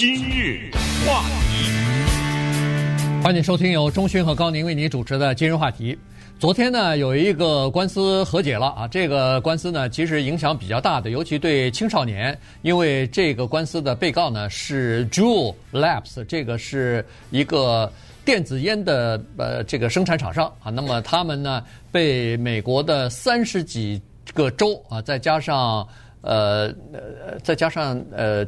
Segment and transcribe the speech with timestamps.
[0.00, 0.70] 今日
[1.06, 5.94] 话题，欢迎收听由钟勋和高宁为您主持的今日话题。
[6.38, 17.92] 昨天呢，有一个官司和解了啊，这个官司呢，其实影响比较大的，尤其对青少年，因为这个官司的被告呢是 Juul Labs，这个是一个
[18.24, 21.62] 电子烟的呃这个生产厂商啊，那么他们呢
[21.92, 24.00] 被美国的三十几
[24.32, 25.86] 个州啊，再加上。
[26.22, 28.44] 呃呃，再加上呃，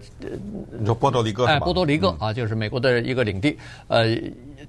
[0.79, 1.47] 你说波多黎各？
[1.47, 3.57] 哎，波多黎各啊，嗯、就是美国的一个领地，
[3.89, 4.17] 呃。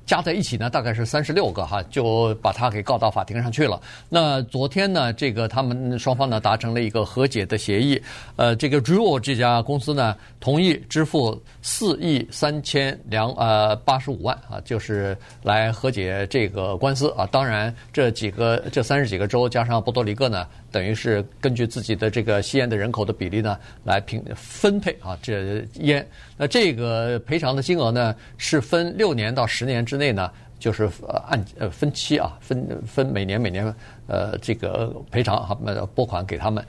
[0.08, 3.80] 加在一起呢，大概是三十六个哈，就把他给告到法庭上去了。
[4.10, 8.02] 那昨天呢，这个他们双方呢达成了一个和解的协议。
[8.36, 17.26] 呃，这个 Juul 这家公司呢同意支付四亿三千两呃八十五万啊，就是来和解这个官司啊。
[17.28, 26.06] 当然，这几个这三十几个州加上波多黎各呢，等于是根据自己的这个吸烟的人口的比例呢来平分配啊这烟。
[26.36, 29.86] 那这个赔偿的金额呢是分六年到十年。
[29.86, 30.90] 之内呢，就是
[31.28, 33.72] 按呃分期啊，分分每年每年
[34.08, 35.56] 呃这个赔偿哈，
[35.94, 36.66] 拨款给他们。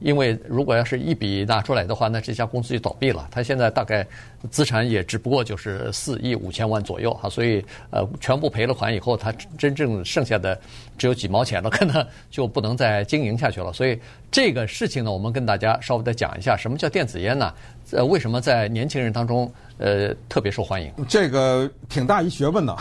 [0.00, 3.26] 因为如果要是一笔拿出来的话，那这家公司就倒闭了。
[3.30, 4.06] 他现在大概
[4.50, 10.58] 资产也只不过就是四亿五千万左右哈，所以呃全部赔了款以后，他真正剩下的
[10.98, 13.72] 只有几毛钱了，可能就不能再经营下去了。
[13.72, 13.98] 所以
[14.30, 17.52] 这个事情呢，我们跟大家稍微的讲一下，什么叫电子烟呢？
[17.92, 20.92] 呃，为什么在年轻人当中呃特别受欢迎？
[21.08, 22.76] 这个挺大一学问的。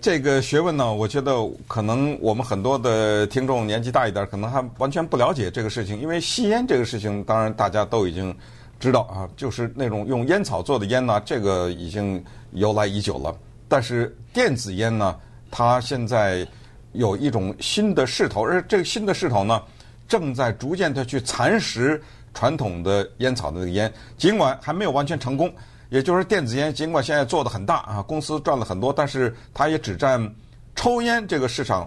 [0.00, 1.34] 这个学问呢，我觉得
[1.66, 6.00] 可能我们很多的听众年纪大一点，可能还完全不了解这个事情。
[6.00, 8.34] 因为吸烟这个事情，当然大家都已经
[8.78, 13.36] 知道啊，就是那种用烟草做的烟呢，这个已经由来已久了。
[13.68, 15.18] 但是电子烟呢，
[15.50, 16.46] 它现在
[16.92, 19.60] 有一种新的势头，而这个新的势头呢，
[20.06, 22.00] 正在逐渐的去蚕食
[22.32, 25.52] 传统的烟草的那个烟，尽管还没有完全成功。
[25.92, 30.34] 也就是电子烟，尽管现在做的很大啊，公司赚了很多，但是它也只占
[30.74, 31.86] 抽烟这个市场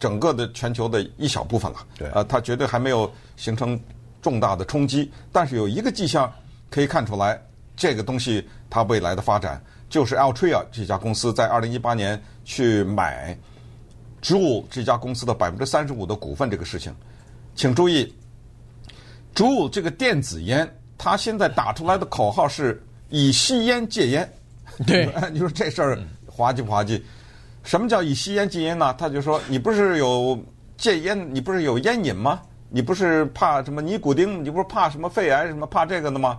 [0.00, 1.78] 整个的全球的一小部分了。
[1.96, 3.80] 对，呃，它绝对还没有形成
[4.20, 5.12] 重大的冲击。
[5.30, 6.30] 但是有一个迹象
[6.68, 7.40] 可以看出来，
[7.76, 13.38] 这个东西它未来的发展，就是 Altria 这家公司在二零一八年去买
[14.20, 16.92] Juul 这家公司的百分之三十五的股份这个事情。
[17.54, 18.12] 请注意
[19.36, 22.82] ，Juul 这个电子烟，它现在打出来的口号是。
[23.08, 24.32] 以吸烟戒烟，
[24.86, 27.02] 对， 你说这事儿滑稽不滑稽？
[27.62, 28.94] 什么叫以吸烟戒烟呢？
[28.98, 30.38] 他就说，你不是有
[30.76, 32.40] 戒烟，你不是有烟瘾吗？
[32.68, 34.44] 你不是怕什么尼古丁？
[34.44, 36.38] 你不是怕什么肺癌什么怕这个的吗？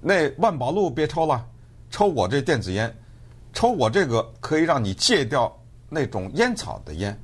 [0.00, 1.44] 那万宝路别抽了，
[1.90, 2.94] 抽我这电子烟，
[3.52, 5.54] 抽我这个可以让你戒掉
[5.88, 7.18] 那种烟草的烟。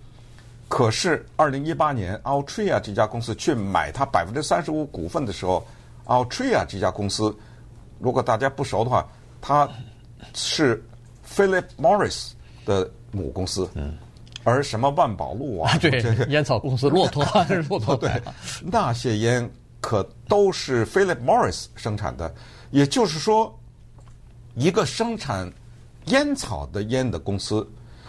[0.69, 5.67] 可是二零一八年，Altria 这家公司去买它百分之三十五股份的时候
[6.07, 7.35] ，Altria 这家公司。
[8.05, 9.09] 如果大家不熟的话，
[9.41, 9.67] 它
[10.35, 10.85] 是
[11.27, 12.33] Philip Morris
[12.67, 13.97] 的母公司，嗯，
[14.43, 17.97] 而什么万宝路啊，对，烟草公司，骆驼还是 骆驼？
[17.97, 18.11] 对，
[18.63, 19.51] 那些烟
[19.81, 22.33] 可都是 Philip Morris 生产的。
[22.73, 23.59] 也就是说，
[24.55, 25.51] 一个生产
[26.09, 27.67] 烟草的烟的公司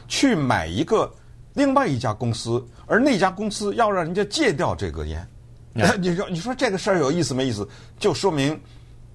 [0.09, 1.09] 去买一个
[1.53, 5.25] 另外一家公司，而那家公司要让人家戒掉这个烟，
[5.75, 7.65] 嗯、 你说你说这个事儿有意思没意思？
[7.97, 8.59] 就说明。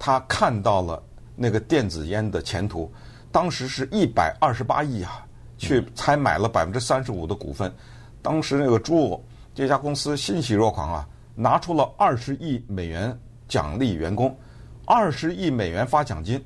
[0.00, 1.00] 他看到了
[1.36, 2.90] 那个电子烟的前途，
[3.30, 5.24] 当时是一百二十八亿啊，
[5.58, 7.70] 去才买了百分之三十五的股份。
[8.22, 9.22] 当时那个朱
[9.54, 13.14] 这家公司欣喜若狂啊，拿出了二十亿美元
[13.46, 14.34] 奖励员工，
[14.86, 16.42] 二十亿美元发奖金。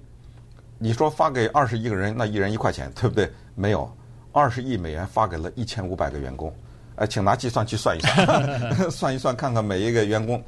[0.77, 3.31] 你说发给二十一个人，那一人一块钱，对不对？
[3.55, 3.89] 没有，
[4.33, 6.53] 二十亿美元发给了一千五百个员工。
[6.97, 10.43] 哎，请拿计算器算一算， 算一算看看每一个员工。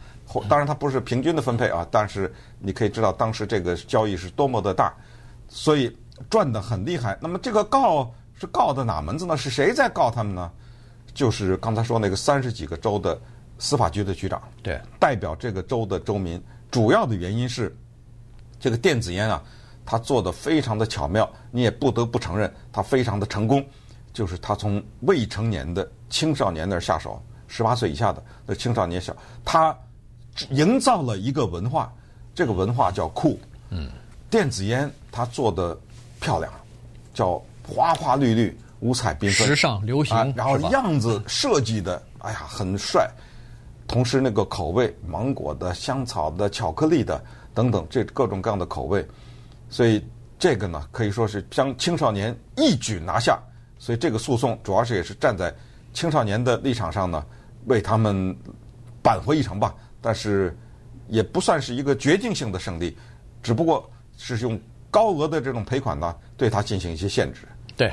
[0.49, 4.93] 当然，它不是平均的分配啊，但是你可以知道当时这个交易是多么的大，
[5.49, 5.97] 所以
[6.29, 7.17] 赚得很厉害。
[7.21, 9.37] 那么这个告是告的哪门子呢？
[9.37, 10.51] 是谁在告他们呢？
[11.15, 13.19] 就是刚才说那个三十几个州的
[13.59, 16.43] 司法局的局长，对，代表这个州的州民。
[16.71, 17.75] 主要的原因是
[18.59, 19.43] 这个电子烟啊，
[19.87, 23.65] 它做得非常的巧妙，你也不得不承认它非常的成功。
[24.13, 29.15] 就是他从未成年的青少年那儿下手，十八岁以下的那青少年小，
[29.45, 29.77] 他
[30.51, 31.93] 营造了一个文化，
[32.35, 33.39] 这个文化叫酷。
[33.71, 33.91] 嗯，
[34.31, 35.77] 电子烟它做的
[36.21, 36.53] 漂亮，
[37.13, 43.11] 叫花花绿绿、五彩缤纷、时尚流行，啊、然后样子设计的，哎呀，很帅。
[43.89, 47.25] 同时那个口味，芒果的、香草的、巧克力的
[47.55, 49.07] 等等，这各种各样的口味，
[49.71, 50.05] 所以
[50.39, 53.39] 这个呢，可以说是将青少年一举拿下。
[53.79, 55.55] 所以这个诉讼主要是也是站在
[55.93, 57.25] 青少年的立场上呢，
[57.67, 58.37] 为他们
[59.03, 59.75] 扳回一城吧。
[60.01, 60.57] 但是
[61.09, 62.97] 也不算是一个决定性的胜利，
[63.43, 64.59] 只不过是用
[64.91, 67.41] 高额的这种赔款呢，对他进行一些限制。
[67.77, 67.93] 对，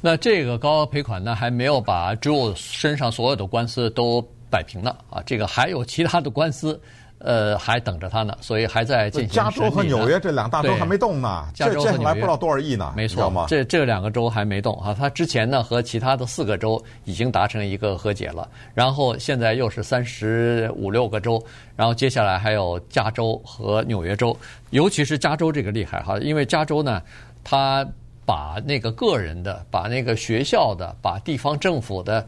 [0.00, 6.80] 那这个高额赔款呢，还没有把只有身上所有的官司都摆平呢啊，这个还有其他的官司。
[7.18, 9.30] 呃，还等着他呢，所以还在进行。
[9.30, 14.92] 加州和纽约这两大州还没动呢，加州和纽约这这还不知道多少亿呢，没错，这这两个州还没动啊。
[14.92, 21.42] 他之前呢和其他的四个州已经达成一个和解了，然后现在又是三十五六个州，
[21.74, 24.36] 然后接下来还有加州和纽约州，
[24.70, 27.02] 尤其是加州这个厉害哈，因为加州呢，
[27.42, 27.86] 他
[28.26, 32.26] 把那个个人的、把那个学校的、把地方政府的，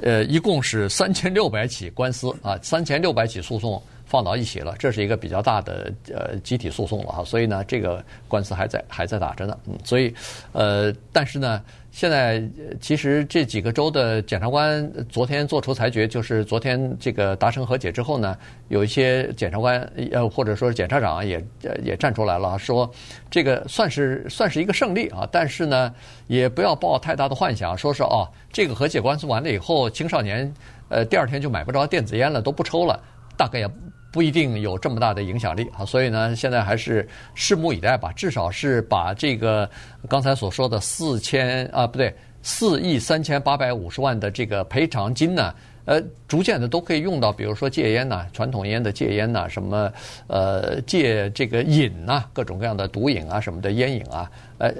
[0.00, 3.82] 呃，一共是三千六百起官司啊，三千六百起诉讼。
[4.08, 10.14] 放到一起了，这是一个比较大的呃集体诉讼了哈，所以呢，这个官司还在还在打着呢，嗯，所以
[10.52, 11.62] 呃，但是呢，
[11.92, 12.42] 现在
[12.80, 18.34] 其实这几个州的检察官昨天做出裁决，就是昨天这个达成和解之后呢，
[18.68, 19.78] 有一些检察官
[20.10, 21.44] 呃或者说是检察长也
[21.84, 22.90] 也站出来了，说
[23.30, 25.94] 这个算是算是一个胜利啊，但是呢，
[26.28, 30.50] 也不要抱太大的幻想，说是哦，这个和解官司完了以后，青少年
[30.88, 32.98] 呃第二天就买不着电子烟了，都不抽了，
[33.36, 33.70] 大概也。
[34.10, 37.06] 不一定有这么大的影响力啊，所以呢，现在还是
[37.36, 38.12] 拭目以待吧。
[38.12, 39.68] 至少是把这个
[40.08, 45.54] 刚才所说的四千啊，不对，四亿三千八百五十万的这个赔偿金呢。
[45.84, 49.90] 呃，逐渐的都可以用到，比如说戒烟呐、传统烟的戒烟呐、什么
[50.26, 54.70] 呃戒这个瘾呐、啊，各种各样的毒瘾啊，什么的烟瘾啊，呃，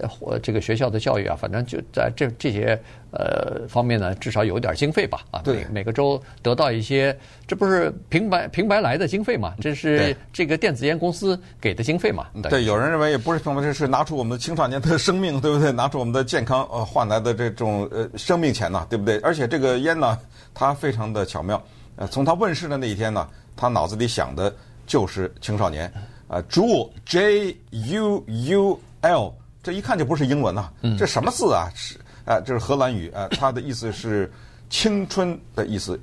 [0.42, 2.78] 这个学校的教育啊，反正就在这这些
[3.10, 5.40] 呃方面呢，至少有点经费吧啊。
[5.42, 7.16] 对，每个州得到一些，
[7.46, 9.54] 这不是平白平白来的经费嘛？
[9.60, 12.26] 这是这个电子烟公司给的经费嘛？
[12.42, 15.72] 对，对有人认为也不是平白，这是拿出我们的青少年的生命，对不对？
[15.72, 19.18] 拿出我们的健康呃换来的这种呃生命钱呐，对不对？
[19.20, 20.18] 而且这个烟呢。
[20.54, 21.62] 它非常的巧妙，
[21.94, 24.52] 呃，从它问世的那一天呢，他脑子里想的
[24.88, 25.92] 就是青少年，
[26.26, 29.32] 啊，Juul J U U L，
[29.62, 31.70] 这一看就不是英文呐、啊，这什么字啊？
[31.76, 31.96] 是
[32.28, 34.30] 啊，这是荷兰语啊，它的意思是
[34.68, 35.98] 青春的意思。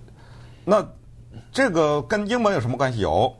[0.65, 0.83] 那
[1.51, 3.01] 这个跟英文有什么关系？
[3.01, 3.31] 有，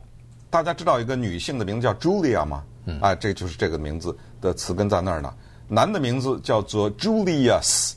[0.48, 2.62] 大家知道一个女性的名字叫 Julia 吗？
[3.00, 5.34] 啊，这就是这个名字的词根在那儿呢。
[5.66, 7.94] 男的名字叫做 Julius。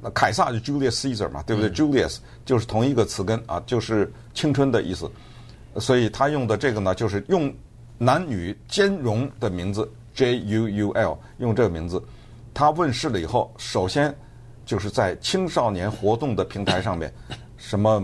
[0.00, 5.10] 那凯撒就 Julius Caesar 嘛，对不对、嗯、？Julius 就是同一个词根啊，就是青春的意思，
[5.80, 7.52] 所以他用的这个呢，就是用
[7.98, 12.00] 男女兼容的名字 J U U L，用这个名字。
[12.52, 14.14] 他问世了以后，首先
[14.64, 17.12] 就是在青少年活动的平台上面，
[17.56, 18.02] 什么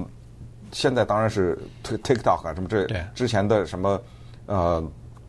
[0.72, 4.00] 现在当然是 TikTok 啊，什么这之前的什么
[4.46, 4.82] 呃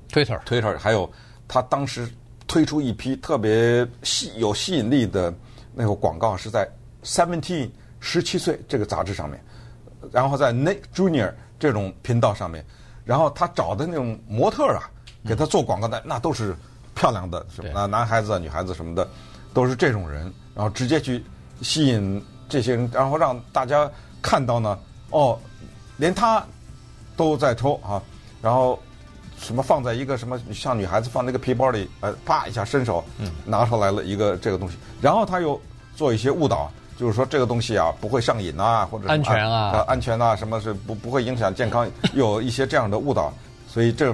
[0.10, 1.10] Twitter Twitter，还有
[1.48, 2.08] 他当时
[2.48, 5.34] 推出一批特别吸有吸引力的。
[5.80, 6.68] 那个广告是在
[7.04, 9.40] Seventeen 十七岁这个杂志上面，
[10.12, 12.66] 然后在 Nick Junior 这种频道上面，
[13.06, 14.90] 然后他找的那种模特啊，
[15.24, 16.56] 给他做广告的那都是
[16.98, 19.08] 漂亮的，什么男孩子啊、女孩子什么的，
[19.54, 21.24] 都是这种人，然后直接去
[21.62, 23.90] 吸引这些人，然后让大家
[24.22, 24.78] 看到呢，
[25.12, 25.38] 哦，
[25.98, 26.44] 连他
[27.16, 28.02] 都在抽啊，
[28.42, 28.80] 然后
[29.40, 33.06] 什么放在一个什么像女孩子放那个皮包里，呃，啪一下伸手
[33.46, 35.58] 拿出来了一个这个东西，然后他又。
[35.98, 43.34] 做一些误导，就是说这个东西啊不会上瘾啊，或者安全啊，啊安全啊，什么是不不会影响健康， 有一些这样的误导，
[43.68, 44.14] 所以这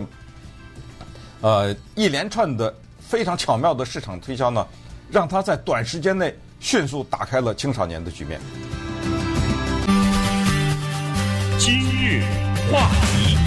[1.44, 4.66] 呃一连串的非常巧妙的市场推销呢，
[5.12, 8.40] 让他在短时间内迅速打开了青少年的局面。
[11.60, 12.24] 今日
[12.72, 13.38] 话题。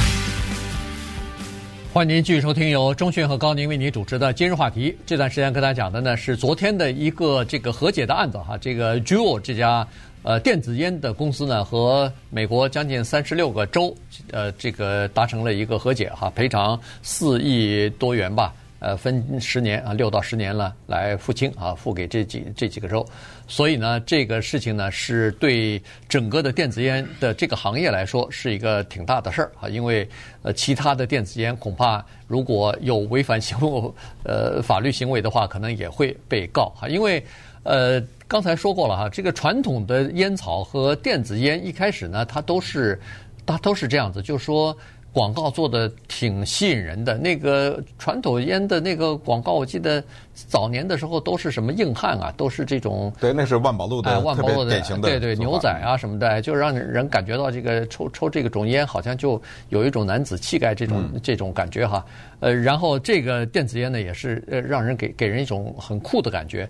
[1.95, 4.95] 欢迎您继续收听由钟迅和高宁为您主持的今日话题。
[5.07, 9.89] 这段时间跟大家讲的呢是昨天的一个这个和解的案子哈，这个 Juul 这家
[10.27, 13.97] 呃电子烟的公司呢和美国将近三十六个州
[14.33, 18.53] 呃这个达成了一个和解哈，赔偿四亿多元吧。
[18.79, 23.05] 呃，分十年啊，六到十年了，来付清啊，付给这几这几个州。
[23.49, 29.69] 所以呢，这个事情呢，是对整个的电子烟的这个行业来说，是一个挺大的事儿啊。
[29.69, 30.07] 因为
[30.43, 33.91] 呃，其他的电子烟恐怕如果有违反行为
[34.25, 36.87] 呃法律行为的话，可能也会被告哈。
[36.87, 37.25] 因为
[37.63, 43.01] 呃，刚才说过了哈，这个传统的烟草和电子烟一开始呢，它都是
[43.45, 44.77] 它都是这样子，就是说。
[45.13, 50.05] 广告做的挺吸引人的，那个传统烟的那个广告，我记得
[50.35, 53.11] 早年的时候都是什么硬汉啊，都是这种。
[53.19, 55.09] 对，那是万宝路的，哎，万宝路的典型的。
[55.09, 59.41] 对对，牛仔啊什么的，就让人感觉到这个抽抽这个种烟，好像就
[59.71, 62.05] 有一种男子气概这种、嗯、这种感觉哈。
[62.41, 66.69] 呃，然后这个电子烟呢，也是呃让人给给人一种很酷的感觉。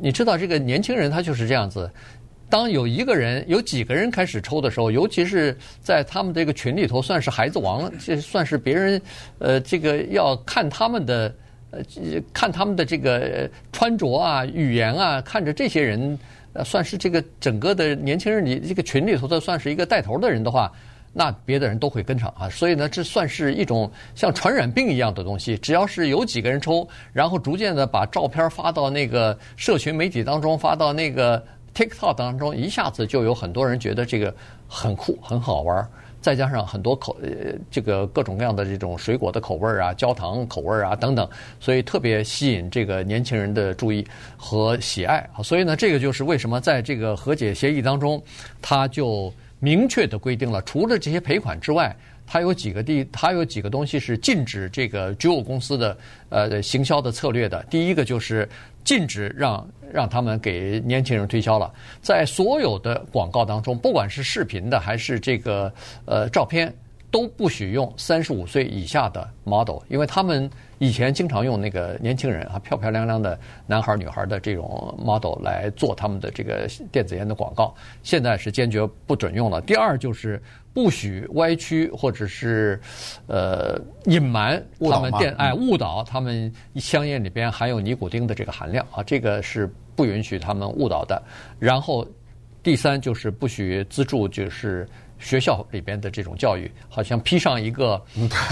[0.00, 1.90] 你知道这个年轻人他就是这样子。
[2.50, 9.02] 当有一个人、有几个人开始抽的时候，尤其是在他们这个群里头，算是孩子王，这算是别人
[9.38, 11.34] 呃，这个要看他们的
[11.70, 11.82] 呃，
[12.32, 16.18] 看他们的这个穿着啊、语言啊，看着这些人，
[16.54, 20.72] 呃，算是这个整个的年轻人里这个群里头的算是一个带头的人的话，
[21.18, 22.48] 那别的人都会跟上啊。
[22.48, 31.44] 所以呢，这算是一种像传染病一样的东西，只要是有几个人抽，然后逐渐的把照片发到那个社群媒体当中，发到那个。
[31.74, 34.34] TikTok 当中一下子就有很多人觉得这个
[34.66, 35.86] 很酷很好玩，
[36.20, 41.28] 再加上很多口呃这个各种各样的这种水果的口味啊、焦糖口味啊等等，
[41.60, 44.04] 所以特别吸引这个年轻人的注意
[44.36, 45.38] 和喜爱啊。
[45.40, 48.20] 所以呢，这个就是为什么在这个和解协议当中，
[48.60, 51.94] 他就明确的规定了，除了这些赔款之外，
[52.26, 55.98] 它有几个地，它有几个东西是禁止这个酒务公司的
[56.28, 57.62] 呃行销的策略的。
[57.70, 58.48] 第一个就是。
[58.84, 65.70] 禁止让让他们给年轻人推销了，在所有的广告当中，不管是视频的还是这个
[66.06, 66.72] 呃照片，
[67.10, 70.48] 都不许用三十五岁以下的 model，因为他们
[70.78, 79.60] 以前经常用那个年轻人啊，漂漂亮亮的男孩女孩的这种 model 来做他们的这个电子烟的广告，现在是坚决不准用了。
[79.60, 80.40] 第二就是。
[80.74, 82.80] 不许歪曲或者是
[83.26, 91.20] 呃隐瞒他们电哎误导他们香烟里边含有尼古丁的这个含量啊，这个是不允许他们误导的。
[91.58, 92.06] 然后
[92.62, 94.88] 第三就是不许资助就是。
[95.18, 98.00] 学校里边的这种教育，好像披上一个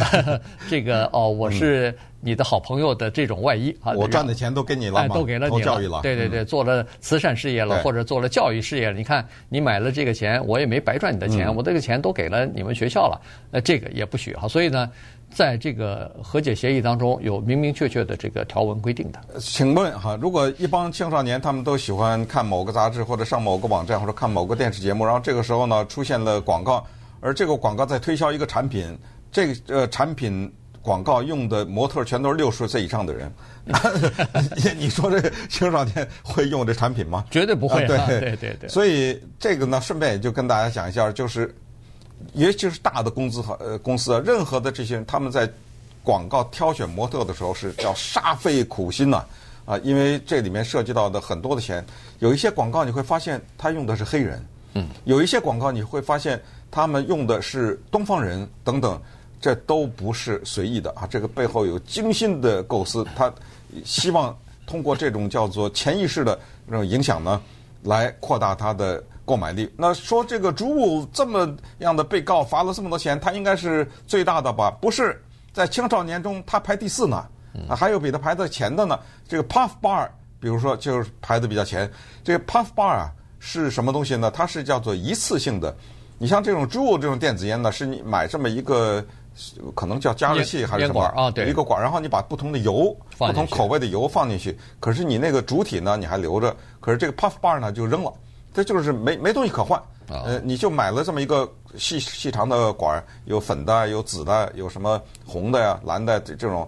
[0.68, 3.92] 这个哦，我是你的好朋友的这种外衣啊。
[3.92, 6.00] 我赚的钱都给你了，都给了你了。
[6.02, 8.96] 对对对，做了慈善事业了，或者做了教育事业了。
[8.96, 13.20] 你看，你买了这个钱，我也没白赚你的钱，我这个钱都给了你们学校了。
[13.52, 14.46] 呃，这个也不许哈。
[14.48, 14.90] 所以呢。
[15.36, 19.20] 在这个和解协议当中有明明确确的这个条文规定的。
[19.38, 26.82] 请问哈，如果一帮青少年他们都喜欢看某个杂志或者上某个网站或者看某个电视节目，然后这个时候呢出现了广告，
[27.20, 28.98] 而这个广告在推销一个产品，
[29.30, 30.50] 这个呃产品
[30.80, 33.30] 广告用的模特全都是六十岁以上的人，
[34.78, 37.26] 你说这青少年会用这产品吗？
[37.30, 37.86] 绝对不会。
[37.86, 38.70] 对对对对。
[38.70, 41.54] 所以这个呢，顺便也就跟大家讲一下，就是。
[42.34, 45.48] 尤其是大的公司和呃公司啊，任何的这些人，他们在
[46.02, 49.24] 广告挑选模特的时候是叫煞费苦心呐，
[49.64, 51.84] 啊，因为这里面涉及到的很多的钱。
[52.18, 59.00] 有一些广告你会发现他用的是黑人，嗯，有一些广告你会发现他们用的是东方人等等，
[59.40, 63.32] 这都不是随意的啊，这个背后有精心的构思，他
[63.84, 67.40] 希望通过这种叫做潜意识的这种影响呢，
[67.82, 69.02] 来扩大他的。
[69.26, 74.70] 购买力，那说这个 Juul 这么样的被告罚了这么多钱，他应该是最大的吧？
[74.80, 75.20] 不是，
[75.52, 77.26] 在青少年中他排第四呢，
[77.68, 78.98] 啊，还有比他排在前的呢。
[79.26, 81.90] 这个 Puff Bar，比如说就是排的比较前。
[82.22, 84.30] 这个 Puff Bar 啊是什么东西呢？
[84.30, 85.76] 它是叫做一次性的。
[86.18, 89.04] 你像这种 Juul 这种电子烟呢，是你买这么一个
[89.74, 91.30] 可能叫加热器还是什么啊？
[91.32, 98.12] 对，一个管，然后你把不同的油、不同口味的油放进去，可是你那个主体呢你还留着，可是这个 Puff Bar 呢就扔了。
[98.64, 101.46] 这就是没没东西可换，呃，你就买了这么一个
[101.76, 106.66] 细细长的管儿，有粉的，有紫的，有什么红的呀、蓝的这这种，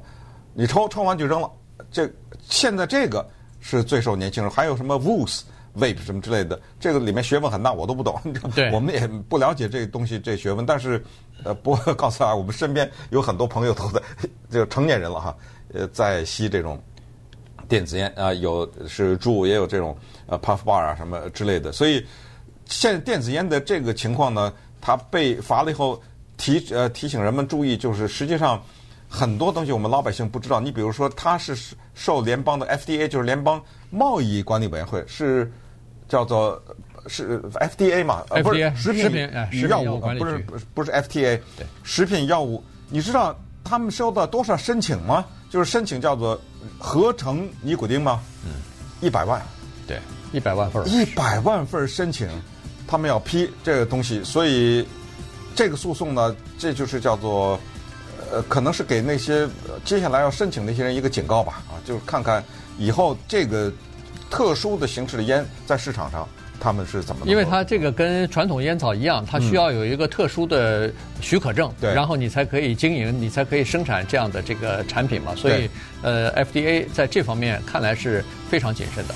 [0.52, 1.50] 你抽抽完就扔了。
[1.90, 2.06] 这
[2.46, 3.26] 现在这个
[3.60, 5.40] 是最受年轻人，还有什么 Vuse
[5.78, 8.20] Vape 什么之类的，这个里面学问很大，我都不懂。
[8.54, 11.02] 对， 我们也不了解这东西这学问，但是
[11.42, 14.02] 呃，不过告诉大家，我们身边有很多朋友都在，
[14.50, 15.36] 就成年人了哈，
[15.72, 16.78] 呃，在吸这种。
[17.68, 19.96] 电子烟啊，有是 Juul，也有这种
[20.26, 22.04] 呃 Puff Bar 啊什么之类的，所以
[22.66, 26.02] 现在电子烟的这个情况呢，它被罚了以后
[26.36, 28.62] 提呃提醒人们注意，就是实际上
[29.08, 30.60] 很多东西我们老百姓不知道。
[30.60, 31.56] 你比如说，它是
[31.94, 35.50] 受联邦的 FDA，就是联邦贸易管理委员会，是
[36.08, 36.62] 叫做
[37.06, 38.24] 是 FDA 嘛？
[38.30, 39.10] 呃，不是食品
[39.50, 40.38] 与药物，不是
[40.74, 42.62] 不是 FTA，对，食品药物。
[42.90, 45.24] 你知道他们收到多少申请吗？
[45.50, 46.40] 就是申请叫做。
[46.76, 48.20] 合成尼古丁吗？
[48.44, 48.50] 嗯，
[49.00, 49.40] 一百万，
[49.86, 50.00] 对，
[50.32, 50.86] 一百万份。
[50.88, 52.28] 一百万份申请，
[52.86, 54.86] 他们要批这个东西，所以
[55.54, 57.58] 这个诉讼呢，这就是叫做
[58.30, 59.48] 呃，可能是给那些
[59.84, 62.44] 接下来要申请那些人一个警告吧，啊，就是看看
[62.76, 63.72] 以后这个
[64.28, 66.28] 特殊的形式的烟在市场上。
[66.60, 67.26] 他们是怎么？
[67.26, 75.34] 因为它这个跟传统烟草一样，它需要有一个特殊的许可证，对，然后你才可以经营，你才可以生产这样的这个产品嘛。
[75.34, 75.70] 所以，
[76.02, 79.14] 呃，FDA 在这方面看来是非常谨慎的。